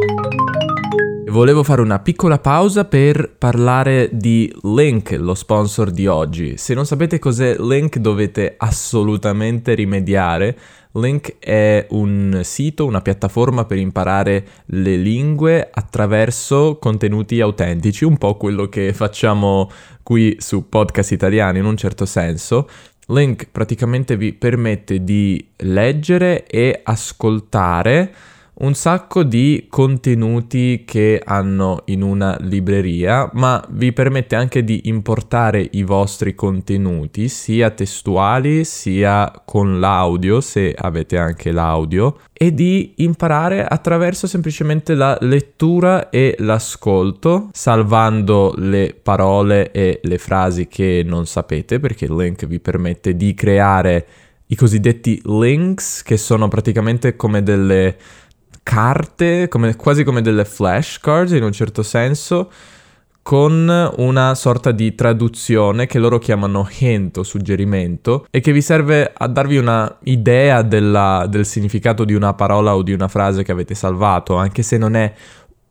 [1.30, 6.56] Volevo fare una piccola pausa per parlare di Link, lo sponsor di oggi.
[6.58, 10.58] Se non sapete cos'è Link dovete assolutamente rimediare
[10.94, 18.36] Link è un sito, una piattaforma per imparare le lingue attraverso contenuti autentici, un po'
[18.36, 19.70] quello che facciamo
[20.04, 22.70] qui su podcast italiani in un certo senso.
[23.08, 28.14] Link praticamente vi permette di leggere e ascoltare
[28.60, 35.68] un sacco di contenuti che hanno in una libreria, ma vi permette anche di importare
[35.74, 43.64] i vostri contenuti, sia testuali sia con l'audio, se avete anche l'audio, e di imparare
[43.64, 51.80] attraverso semplicemente la lettura e l'ascolto, salvando le parole e le frasi che non sapete,
[51.80, 54.08] perché il link vi permette di creare
[54.48, 57.98] i cosiddetti links, che sono praticamente come delle
[58.68, 62.52] carte, come, quasi come delle flashcards in un certo senso,
[63.22, 69.14] con una sorta di traduzione che loro chiamano hint o suggerimento e che vi serve
[69.16, 73.54] a darvi una idea della, del significato di una parola o di una frase che
[73.54, 75.14] avete salvato, anche se non è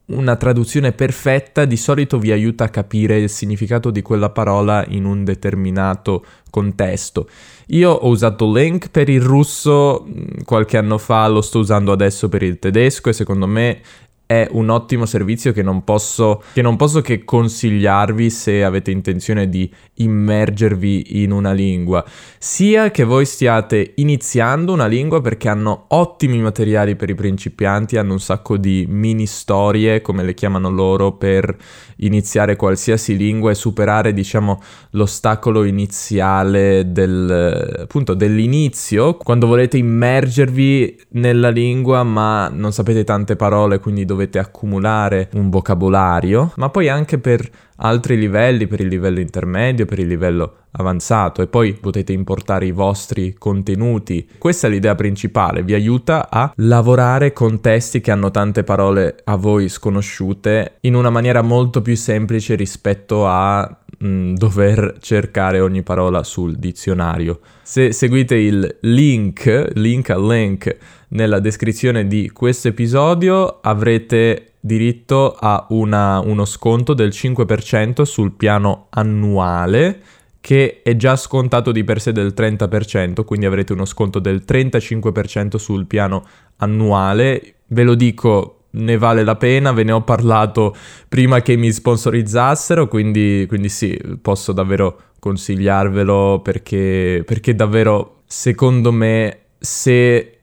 [0.06, 5.04] una traduzione perfetta di solito vi aiuta a capire il significato di quella parola in
[5.04, 7.28] un determinato contesto.
[7.68, 12.28] Io ho usato Link per il russo mm, qualche anno fa, lo sto usando adesso
[12.28, 13.80] per il tedesco e secondo me
[14.26, 19.48] è un ottimo servizio che non, posso, che non posso che consigliarvi se avete intenzione
[19.48, 22.04] di immergervi in una lingua,
[22.36, 28.12] sia che voi stiate iniziando una lingua perché hanno ottimi materiali per i principianti, hanno
[28.12, 31.56] un sacco di mini storie, come le chiamano loro, per
[31.98, 34.60] iniziare qualsiasi lingua e superare, diciamo,
[34.90, 43.78] l'ostacolo iniziale del, appunto, dell'inizio, quando volete immergervi nella lingua ma non sapete tante parole,
[43.78, 49.20] quindi dovete dovete accumulare un vocabolario, ma poi anche per altri livelli, per il livello
[49.20, 54.26] intermedio, per il livello avanzato e poi potete importare i vostri contenuti.
[54.38, 59.37] Questa è l'idea principale, vi aiuta a lavorare con testi che hanno tante parole a
[59.37, 65.83] voi sconosciute in una maniera molto più semplice rispetto a mh, mm, dover cercare ogni
[65.83, 67.40] parola sul dizionario.
[67.62, 70.76] Se seguite il link, link al link
[71.08, 78.86] nella descrizione di questo episodio avrete diritto a una, uno sconto del 5% sul piano
[78.90, 80.00] annuale
[80.40, 85.56] che è già scontato di per sé del 30%, quindi avrete uno sconto del 35%
[85.56, 86.24] sul piano
[86.58, 87.54] annuale.
[87.66, 90.72] Ve lo dico, ne vale la pena, ve ne ho parlato
[91.08, 99.38] prima che mi sponsorizzassero, quindi, quindi sì, posso davvero consigliarvelo perché, perché davvero secondo me
[99.58, 100.36] se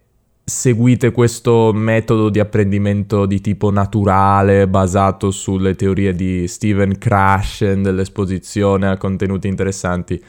[0.46, 8.88] seguite questo metodo di apprendimento di tipo naturale basato sulle teorie di Steven Krashen dell'esposizione
[8.90, 10.22] a contenuti interessanti,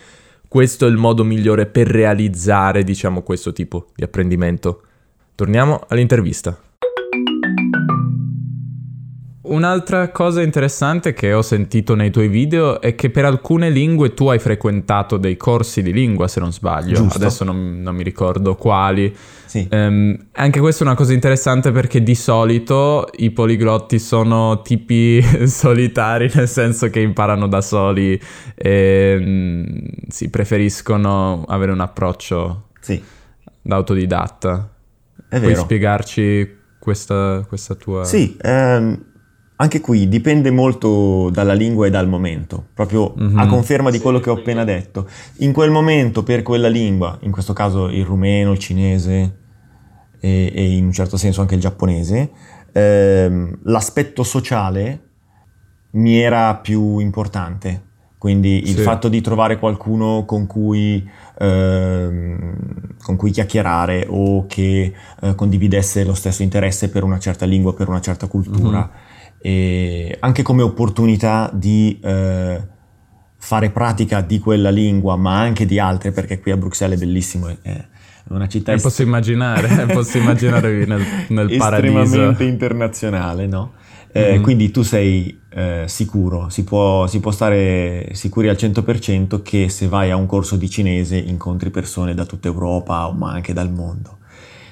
[0.46, 4.82] questo è il modo migliore per realizzare, diciamo, questo tipo di apprendimento.
[5.34, 6.56] Torniamo all'intervista.
[9.44, 14.28] Un'altra cosa interessante che ho sentito nei tuoi video è che per alcune lingue tu
[14.28, 16.94] hai frequentato dei corsi di lingua, se non sbaglio.
[16.94, 17.18] Giusto.
[17.18, 19.14] Adesso non, non, mi ricordo quali.
[19.44, 19.68] Sì.
[19.70, 26.30] Um, anche questa è una cosa interessante perché di solito i poliglotti sono tipi solitari,
[26.32, 28.18] nel senso che imparano da soli
[28.54, 29.78] e um,
[30.08, 33.02] sì, preferiscono avere un approccio sì.
[33.60, 34.70] da autodidatta.
[35.28, 35.60] È Puoi vero.
[35.60, 38.04] spiegarci questa, questa tua...
[38.04, 39.12] Sì, ehm
[39.56, 43.38] anche qui dipende molto dalla lingua e dal momento, proprio mm-hmm.
[43.38, 45.08] a conferma di quello che ho appena detto.
[45.38, 49.38] In quel momento per quella lingua, in questo caso il rumeno, il cinese
[50.18, 52.30] e, e in un certo senso anche il giapponese,
[52.72, 55.00] ehm, l'aspetto sociale
[55.92, 57.92] mi era più importante.
[58.18, 58.82] Quindi il sì.
[58.82, 61.06] fatto di trovare qualcuno con cui,
[61.38, 67.74] ehm, con cui chiacchierare o che eh, condividesse lo stesso interesse per una certa lingua,
[67.74, 68.78] per una certa cultura.
[68.78, 69.03] Mm-hmm
[69.46, 72.66] e anche come opportunità di eh,
[73.36, 77.54] fare pratica di quella lingua, ma anche di altre, perché qui a Bruxelles è bellissimo,
[77.60, 77.84] è
[78.28, 78.72] una città...
[78.72, 82.00] Eh, est- posso immaginare, posso immaginare nel, nel paradiso.
[82.00, 83.72] Estremamente internazionale, no?
[84.12, 84.42] Eh, mm-hmm.
[84.42, 89.88] Quindi tu sei eh, sicuro, si può, si può, stare sicuri al 100% che se
[89.88, 94.20] vai a un corso di cinese incontri persone da tutta Europa, ma anche dal mondo.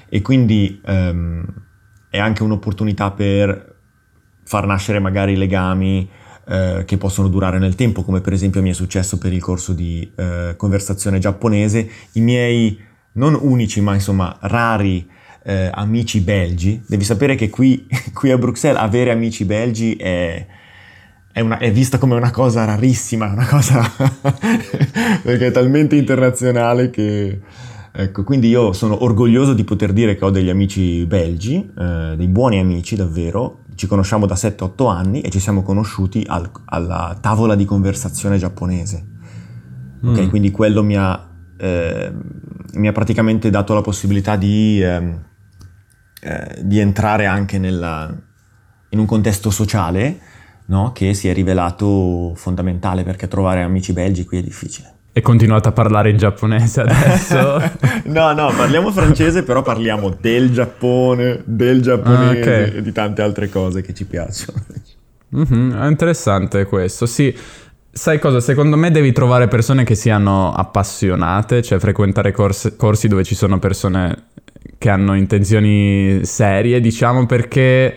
[0.09, 1.45] E quindi ehm,
[2.09, 3.72] è anche un'opportunità per
[4.53, 6.07] far nascere magari legami
[6.47, 9.73] eh, che possono durare nel tempo, come per esempio mi è successo per il corso
[9.73, 11.89] di eh, conversazione giapponese.
[12.11, 12.79] I miei
[13.13, 15.09] non unici, ma insomma rari
[15.43, 16.83] eh, amici belgi.
[16.87, 20.45] Devi sapere che qui, qui, a Bruxelles avere amici belgi è,
[21.31, 23.81] è, una, è vista come una cosa rarissima, una cosa
[25.23, 27.39] perché è talmente internazionale che...
[27.95, 32.27] Ecco, quindi io sono orgoglioso di poter dire che ho degli amici belgi, eh, dei
[32.27, 37.55] buoni amici davvero, ci conosciamo da 7-8 anni e ci siamo conosciuti al, alla tavola
[37.55, 39.05] di conversazione giapponese.
[40.05, 40.09] Mm.
[40.09, 42.13] Okay, quindi quello mi ha, eh,
[42.73, 45.19] mi ha, praticamente dato la possibilità di, eh,
[46.21, 48.13] eh, di entrare anche nella,
[48.89, 50.19] in un contesto sociale
[50.65, 50.91] no?
[50.91, 54.91] che si è rivelato fondamentale perché trovare amici belgi qui è difficile.
[55.15, 57.61] E continuate a parlare in giapponese adesso?
[58.05, 62.77] no, no, parliamo francese, però parliamo del Giappone, del giapponese ah, okay.
[62.77, 64.59] e di tante altre cose che ci piacciono.
[65.35, 67.31] Mm-hmm, è interessante questo, sì.
[67.91, 68.39] Sai cosa?
[68.39, 73.59] Secondo me devi trovare persone che siano appassionate, cioè frequentare corsi, corsi dove ci sono
[73.59, 74.29] persone
[74.79, 77.95] che hanno intenzioni serie, diciamo, perché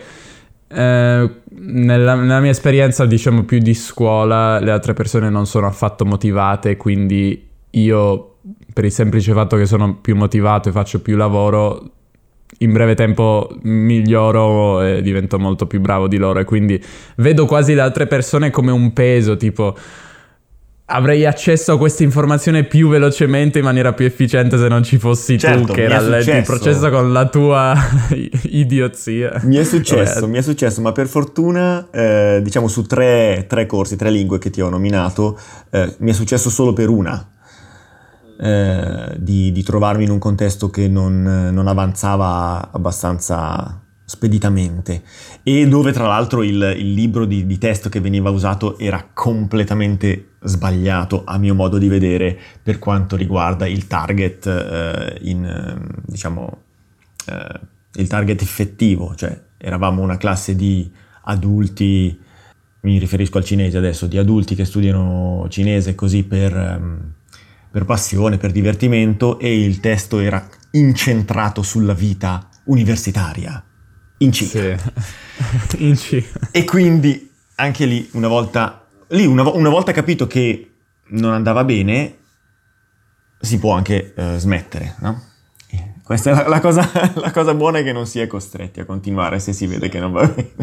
[0.69, 6.05] eh, nella, nella, mia esperienza, diciamo, più di scuola, le altre persone non sono affatto
[6.05, 8.35] motivate, quindi io,
[8.73, 11.91] per il semplice fatto che sono più motivato e faccio più lavoro,
[12.59, 16.39] in breve tempo miglioro e divento molto più bravo di loro.
[16.39, 16.81] E quindi
[17.17, 19.75] vedo quasi le altre persone come un peso, tipo
[20.89, 25.37] avrei accesso a questa informazione più velocemente in maniera più efficiente se non ci fossi
[25.37, 27.75] certo, tu che rallenti il processo con la tua
[28.49, 29.39] idiozia.
[29.43, 30.31] Mi è successo, Vabbè.
[30.31, 34.49] mi è successo, ma per fortuna, eh, diciamo su tre, tre, corsi, tre lingue che
[34.49, 35.37] ti ho nominato,
[35.71, 37.31] eh, mi è successo solo per una.
[38.39, 45.03] Eh, di, di, trovarmi in un contesto che non, non avanzava abbastanza speditamente.
[45.43, 50.29] E dove tra l'altro il, il libro di, di, testo che veniva usato era completamente
[50.43, 56.57] sbagliato a mio modo di vedere per quanto riguarda il target eh, in eh, diciamo
[57.25, 57.59] eh,
[57.95, 60.89] il target effettivo cioè eravamo una classe di
[61.23, 62.17] adulti
[62.81, 67.13] mi riferisco al cinese adesso di adulti che studiano cinese così per, ehm,
[67.69, 73.61] per passione per divertimento e il testo era incentrato sulla vita universitaria
[74.17, 74.77] in Cina.
[75.67, 75.77] Sì.
[75.83, 76.49] in Cina.
[76.51, 80.71] E quindi anche lì, una volta, lì una, una, volta capito che
[81.09, 82.17] non andava bene,
[83.39, 85.27] si può anche uh, smettere, no?
[86.07, 88.85] Questa è la, la, cosa, la cosa buona è che non si è costretti a
[88.85, 90.53] continuare se si vede che non va bene.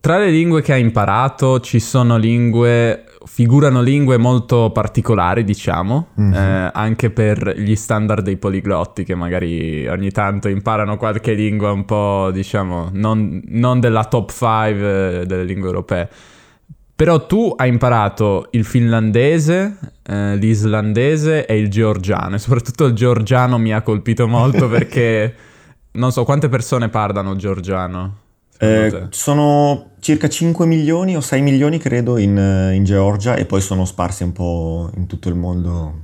[0.00, 6.32] Tra le lingue che hai imparato ci sono lingue, figurano lingue molto particolari, diciamo, mm-hmm.
[6.32, 11.84] eh, anche per gli standard dei poliglotti che magari ogni tanto imparano qualche lingua un
[11.84, 16.08] po', diciamo, non, non della top 5 eh, delle lingue europee.
[16.94, 23.56] Però tu hai imparato il finlandese, eh, l'islandese e il georgiano, e soprattutto il georgiano
[23.56, 25.34] mi ha colpito molto perché
[25.92, 28.16] non so quante persone parlano georgiano.
[28.62, 33.62] Eh, sono circa 5 milioni o 6 milioni credo in, eh, in, Georgia e poi
[33.62, 36.00] sono sparsi un po' in tutto il mondo.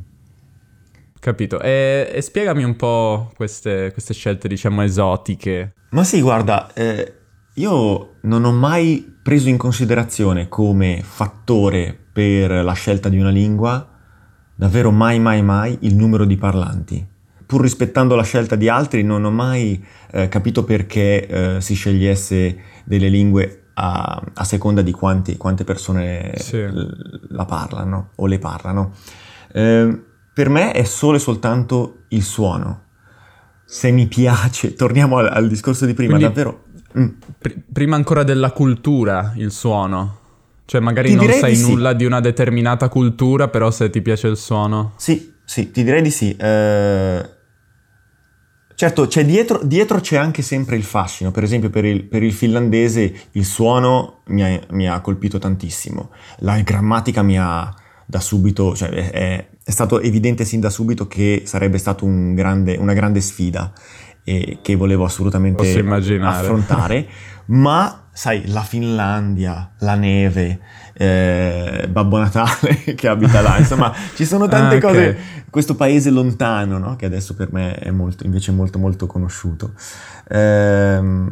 [1.20, 1.60] Capito.
[1.60, 5.74] E, e spiegami un po' queste, queste, scelte, diciamo, esotiche.
[5.90, 7.12] Ma sì, guarda, eh,
[7.56, 13.86] io non ho mai preso in considerazione come fattore per la scelta di una lingua,
[14.54, 17.14] davvero mai, mai, mai, il numero di parlanti
[17.46, 22.58] pur rispettando la scelta di altri, non ho mai eh, capito perché eh, si scegliesse
[22.84, 26.64] delle lingue a, a seconda di quanti, quante persone sì.
[27.28, 28.92] la parlano o le parlano.
[29.52, 32.82] Eh, per me è solo e soltanto il suono.
[33.64, 36.64] Se mi piace, torniamo al, al discorso di prima, Quindi, davvero.
[36.98, 37.08] Mm.
[37.38, 40.20] Pr- prima ancora della cultura, il suono.
[40.64, 41.96] Cioè, magari ti non sai di nulla sì.
[41.96, 44.94] di una determinata cultura, però se ti piace il suono.
[44.96, 46.34] Sì, sì, ti direi di sì.
[46.36, 47.30] Eh,
[48.76, 52.34] Certo, c'è dietro, dietro, c'è anche sempre il fascino, per esempio per il, per il
[52.34, 56.10] finlandese il suono mi ha, mi ha, colpito tantissimo,
[56.40, 61.44] la grammatica mi ha da subito, cioè è, è stato evidente sin da subito che
[61.46, 62.34] sarebbe stata un
[62.78, 63.72] una grande sfida
[64.22, 65.82] e che volevo assolutamente
[66.20, 67.08] affrontare,
[67.46, 70.60] ma sai, la Finlandia, la neve,
[70.98, 74.80] eh, Babbo Natale che abita là, insomma ci sono tante ah, okay.
[74.80, 75.18] cose,
[75.50, 76.96] questo paese lontano no?
[76.96, 79.72] che adesso per me è molto, invece molto molto conosciuto.
[80.28, 81.24] Eh,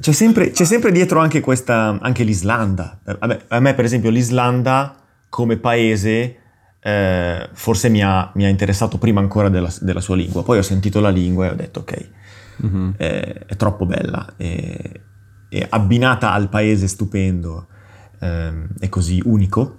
[0.00, 4.94] c'è, sempre, c'è sempre, dietro anche questa, anche l'Islanda, a a me per esempio l'Islanda
[5.30, 6.36] come paese
[6.80, 10.62] eh, forse mi ha, mi ha, interessato prima ancora della, della, sua lingua, poi ho
[10.62, 12.08] sentito la lingua e ho detto ok,
[12.64, 12.90] mm-hmm.
[12.98, 15.00] eh, è troppo bella, e,
[15.48, 17.66] e abbinata al paese stupendo
[18.20, 19.78] ehm, è così unico,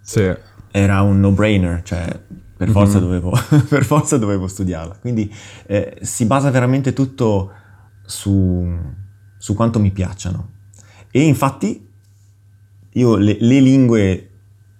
[0.00, 0.32] sì.
[0.70, 2.20] era un no-brainer, cioè
[2.56, 3.06] per forza, mm-hmm.
[3.06, 3.38] dovevo,
[3.68, 4.96] per forza dovevo studiarla.
[5.00, 5.32] Quindi
[5.66, 7.52] eh, si basa veramente tutto
[8.04, 8.66] su,
[9.36, 10.52] su, quanto mi piacciono.
[11.10, 11.86] E infatti
[12.92, 14.30] io le, le, lingue,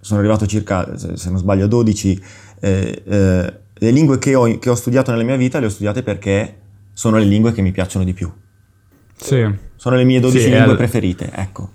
[0.01, 2.23] sono arrivato circa, se non sbaglio, a 12,
[2.61, 6.03] eh, eh, le lingue che ho, che ho studiato nella mia vita le ho studiate
[6.03, 6.61] perché
[6.95, 8.33] sono le lingue che mi piacciono di più.
[9.17, 9.47] Sì.
[9.77, 10.77] Sono le mie 12 sì, lingue al...
[10.77, 11.73] preferite, ecco.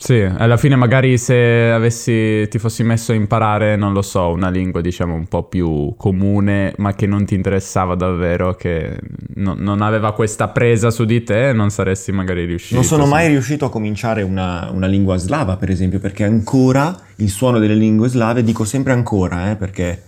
[0.00, 4.48] Sì, alla fine magari se avessi, ti fossi messo a imparare, non lo so, una
[4.48, 8.96] lingua diciamo un po' più comune, ma che non ti interessava davvero, che
[9.34, 12.76] no, non aveva questa presa su di te, non saresti magari riuscito.
[12.76, 13.10] Non sono sì.
[13.10, 17.74] mai riuscito a cominciare una, una, lingua slava, per esempio, perché ancora il suono delle
[17.74, 20.02] lingue slave, dico sempre ancora, eh, perché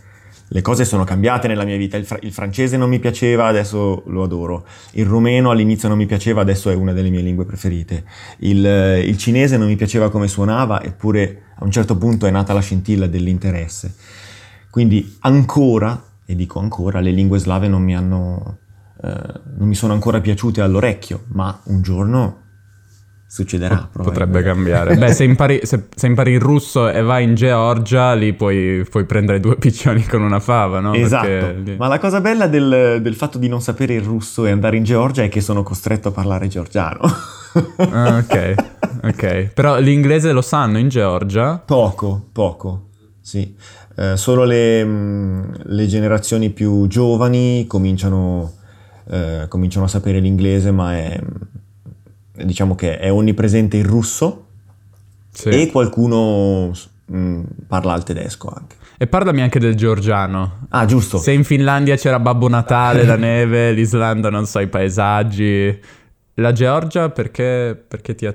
[0.52, 1.96] le cose sono cambiate nella mia vita.
[1.96, 4.66] Il, fra- il, francese non mi piaceva, adesso lo adoro.
[4.92, 8.04] Il rumeno all'inizio non mi piaceva, adesso è una delle mie lingue preferite.
[8.38, 12.52] Il, il, cinese non mi piaceva come suonava, eppure a un certo punto è nata
[12.52, 13.94] la scintilla dell'interesse.
[14.70, 18.58] Quindi ancora, e dico ancora, le lingue slave non mi hanno,
[19.02, 22.38] non mi sono ancora piaciute all'orecchio, ma un giorno
[23.30, 23.88] succederà.
[23.92, 24.96] Potrebbe cambiare.
[24.96, 29.04] Beh, se impari, se, se impari, il russo e vai in Georgia, lì puoi, puoi,
[29.04, 30.94] prendere due piccioni con una fava, no?
[30.94, 31.54] Esatto.
[31.62, 31.76] Lì...
[31.76, 34.82] Ma la cosa bella del, del, fatto di non sapere il russo e andare in
[34.82, 37.02] Georgia è che sono costretto a parlare georgiano.
[37.76, 38.54] ah, ok,
[39.04, 39.52] ok.
[39.54, 41.62] Però l'inglese lo sanno in Georgia?
[41.64, 42.88] Poco, poco,
[43.20, 43.54] sì.
[43.96, 48.54] Eh, solo le, mm, le, generazioni più giovani cominciano,
[49.08, 51.20] eh, cominciano a sapere l'inglese, ma è
[52.44, 54.46] diciamo che è onnipresente il russo
[55.32, 55.48] sì.
[55.48, 56.72] e qualcuno
[57.06, 58.76] mh, mm, parla il tedesco anche.
[58.98, 60.66] E parlami anche del georgiano.
[60.68, 61.16] Ah, giusto.
[61.16, 65.80] Se in Finlandia c'era Babbo Natale, la neve, l'Islanda, non so, i paesaggi.
[66.34, 68.34] La Georgia perché, perché ti ha...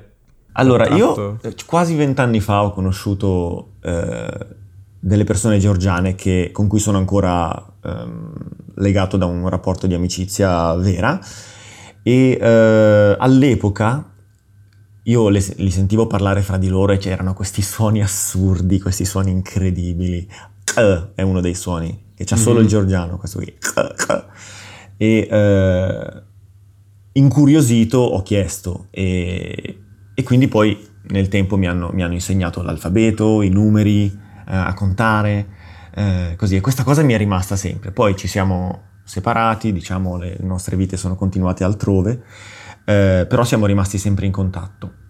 [0.53, 4.47] Allora, io eh, quasi vent'anni fa ho conosciuto eh,
[4.99, 7.53] delle persone georgiane che, con cui sono ancora
[7.83, 8.33] ehm,
[8.75, 11.19] legato da un rapporto di amicizia vera
[12.07, 14.11] e eh, all'epoca
[15.01, 19.31] io le, li sentivo parlare fra di loro e c'erano questi suoni assurdi, questi suoni
[19.31, 20.27] incredibili.
[20.75, 22.63] Uh, è uno dei suoni, che c'ha solo mm-hmm.
[22.63, 23.53] il georgiano, questo qui.
[24.97, 26.23] E eh,
[27.13, 29.79] incuriosito ho chiesto e,
[30.13, 34.73] e, quindi poi nel tempo mi hanno, mi hanno insegnato l'alfabeto, i numeri, eh, a
[34.73, 35.47] contare,
[35.93, 36.55] eh, così.
[36.55, 37.91] E questa cosa mi è rimasta sempre.
[37.91, 42.23] Poi ci siamo separati, diciamo le nostre vite sono continuate altrove,
[42.83, 45.03] eh, però siamo rimasti sempre in contatto.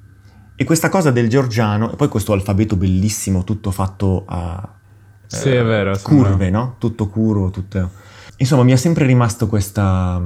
[0.55, 4.75] E questa cosa del georgiano, e poi questo alfabeto bellissimo, tutto fatto a
[5.23, 6.75] eh, sì, vero, curve, no?
[6.77, 7.91] Tutto curvo, tutto...
[8.37, 10.21] Insomma, mi è sempre rimasto questa,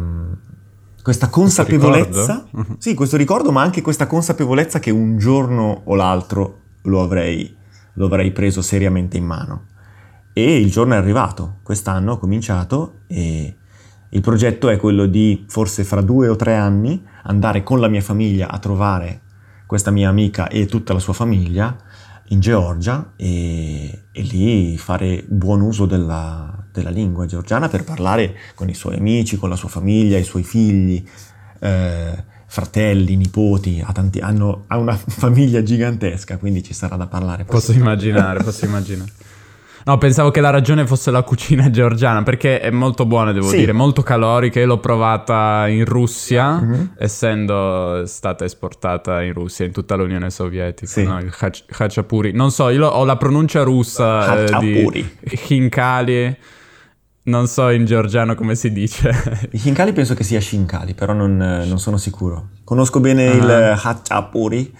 [1.01, 6.59] questa consapevolezza, questo sì, questo ricordo, ma anche questa consapevolezza che un giorno o l'altro
[6.83, 7.55] lo avrei,
[7.93, 9.65] lo avrei preso seriamente in mano.
[10.33, 13.55] E il giorno è arrivato, quest'anno ho cominciato e
[14.09, 18.01] il progetto è quello di, forse fra due o tre anni, andare con la mia
[18.01, 19.21] famiglia a trovare
[19.67, 21.77] questa mia amica e tutta la sua famiglia
[22.29, 28.67] in Georgia e, e lì fare buon uso della, della, lingua georgiana per parlare con
[28.67, 31.03] i suoi amici, con la sua famiglia, i suoi figli,
[31.59, 37.45] eh, fratelli, nipoti, ha, tanti, hanno, ha una famiglia gigantesca, quindi ci sarà da parlare.
[37.45, 39.11] Posso immaginare, posso immaginare.
[39.85, 43.57] No, pensavo che la ragione fosse la cucina georgiana, perché è molto buona, devo sì.
[43.57, 44.59] dire, molto calorica.
[44.59, 46.85] Io l'ho provata in Russia, mm-hmm.
[46.97, 50.91] essendo stata esportata in Russia, in tutta l'Unione Sovietica.
[50.91, 51.03] Sì.
[51.03, 51.19] No?
[51.19, 51.33] Il
[51.65, 52.31] Khachapuri.
[52.33, 55.09] Non so, io ho la pronuncia russa eh, di
[55.47, 56.37] Hinkali.
[57.21, 59.11] Non so in georgiano come si dice.
[59.51, 62.49] Hinkali penso che sia Shinkali, però non, non sono sicuro.
[62.63, 63.37] Conosco bene uh-huh.
[63.37, 64.73] il Hachapuri,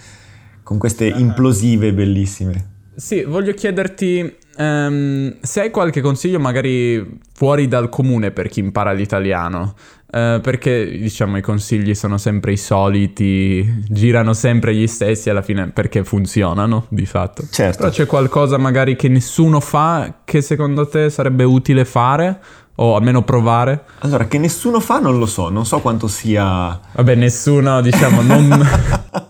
[0.63, 2.77] con queste implosive bellissime.
[2.99, 8.91] Sì, voglio chiederti um, se hai qualche consiglio magari fuori dal comune per chi impara
[8.91, 9.73] l'italiano.
[10.11, 15.69] Uh, perché diciamo i consigli sono sempre i soliti, girano sempre gli stessi alla fine
[15.69, 17.43] perché funzionano di fatto.
[17.49, 17.77] Certo.
[17.77, 22.39] Però c'è qualcosa magari che nessuno fa che secondo te sarebbe utile fare
[22.75, 23.83] o almeno provare?
[23.99, 26.77] Allora, che nessuno fa non lo so, non so quanto sia...
[26.95, 28.67] Vabbè, nessuno, diciamo, non...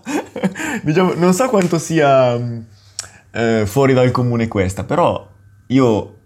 [0.82, 2.38] diciamo, non so quanto sia
[3.32, 5.28] eh, fuori dal comune questa, però
[5.66, 6.18] io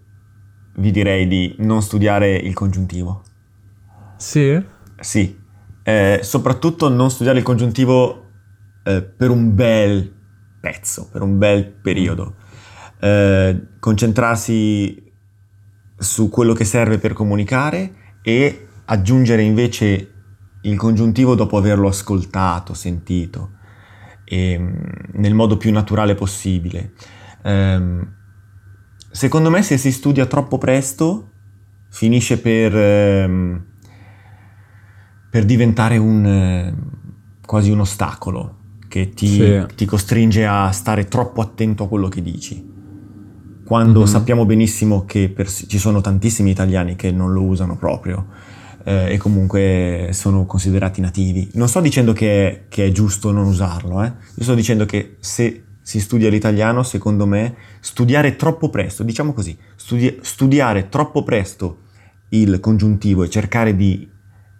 [0.77, 3.23] vi direi di non studiare il congiuntivo.
[4.17, 4.61] Sì?
[4.99, 5.39] Sì,
[5.83, 8.25] eh, soprattutto non studiare il congiuntivo
[8.83, 10.13] eh, per un bel
[10.59, 12.35] pezzo, per un bel periodo.
[12.99, 15.03] Eh, concentrarsi
[15.97, 20.11] su quello che serve per comunicare e aggiungere invece
[20.61, 23.54] il congiuntivo dopo averlo ascoltato, sentito
[24.25, 24.81] e, ehm,
[25.13, 26.93] nel modo più naturale possibile.
[27.43, 28.13] Um,
[29.11, 31.29] secondo me se si studia troppo presto
[31.89, 33.63] finisce per, um,
[35.29, 38.57] per diventare un, uh, quasi un ostacolo
[38.87, 39.65] che ti, sì.
[39.75, 42.73] ti, costringe a stare troppo attento a quello che dici.
[43.63, 44.07] Quando mm-hmm.
[44.07, 48.27] sappiamo benissimo che per, ci sono tantissimi italiani che non lo usano proprio
[48.85, 51.49] eh, e comunque sono considerati nativi.
[51.53, 54.13] Non sto dicendo che è, che è giusto non usarlo, eh.
[54.35, 59.57] io sto dicendo che se si studia l'italiano, secondo me, studiare troppo presto, diciamo così,
[59.75, 61.81] studi- studiare troppo presto
[62.29, 64.09] il congiuntivo e cercare di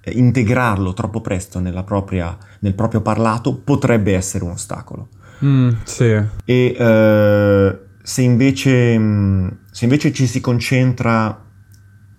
[0.01, 5.09] eh, integrarlo troppo presto propria, nel proprio parlato potrebbe essere un ostacolo.
[5.43, 6.21] Mm, sì.
[6.45, 11.44] E uh, se, invece, mm, se invece ci si concentra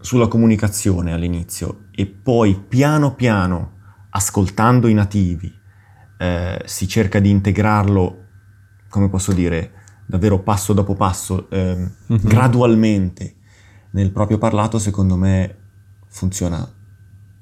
[0.07, 3.73] sulla comunicazione all'inizio e poi piano piano,
[4.11, 5.53] ascoltando i nativi,
[6.19, 8.25] eh, si cerca di integrarlo,
[8.89, 9.73] come posso dire,
[10.07, 12.21] davvero passo dopo passo, eh, mm-hmm.
[12.23, 13.35] gradualmente
[13.91, 15.57] nel proprio parlato, secondo me
[16.07, 16.65] funziona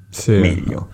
[0.08, 0.30] sì.
[0.30, 0.88] meglio.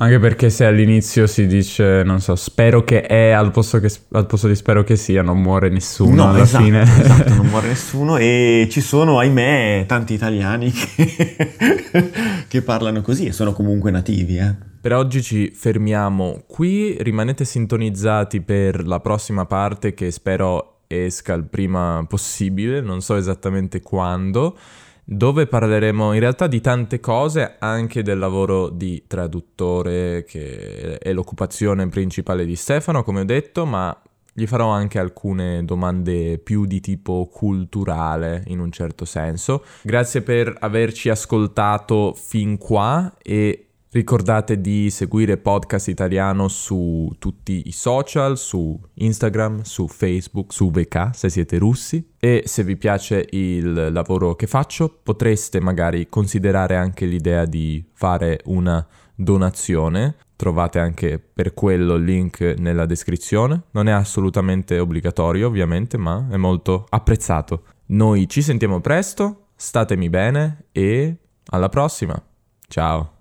[0.00, 4.24] Anche perché se all'inizio si dice, non so, spero che è al posto, che, al
[4.24, 6.80] posto di spero che sia, non muore nessuno no, alla esatto, fine.
[6.80, 11.36] Esatto, non muore nessuno e ci sono, ahimè, tanti italiani che,
[12.48, 14.54] che parlano così e sono comunque nativi, eh.
[14.80, 21.44] Per oggi ci fermiamo qui, rimanete sintonizzati per la prossima parte che spero esca il
[21.44, 24.56] prima possibile, non so esattamente quando
[25.12, 31.88] dove parleremo in realtà di tante cose, anche del lavoro di traduttore, che è l'occupazione
[31.88, 34.00] principale di Stefano, come ho detto, ma
[34.32, 39.64] gli farò anche alcune domande più di tipo culturale in un certo senso.
[39.82, 47.72] Grazie per averci ascoltato fin qua e Ricordate di seguire Podcast Italiano su tutti i
[47.72, 53.92] social, su Instagram, su Facebook, su VK se siete russi e se vi piace il
[53.92, 60.14] lavoro che faccio potreste magari considerare anche l'idea di fare una donazione.
[60.36, 63.62] Trovate anche per quello il link nella descrizione.
[63.72, 67.64] Non è assolutamente obbligatorio ovviamente ma è molto apprezzato.
[67.86, 71.16] Noi ci sentiamo presto, statemi bene e
[71.46, 72.22] alla prossima.
[72.68, 73.19] Ciao.